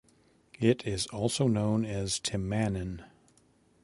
[0.59, 3.05] It also known as Timanan.